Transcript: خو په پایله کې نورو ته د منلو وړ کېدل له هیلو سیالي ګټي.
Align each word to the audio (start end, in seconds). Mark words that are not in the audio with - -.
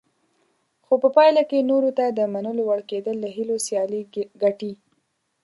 خو 0.85 0.93
په 1.03 1.09
پایله 1.15 1.43
کې 1.49 1.67
نورو 1.71 1.89
ته 1.97 2.05
د 2.09 2.19
منلو 2.33 2.61
وړ 2.65 2.81
کېدل 2.91 3.15
له 3.23 3.29
هیلو 3.35 3.55
سیالي 3.65 4.01
ګټي. 4.41 4.73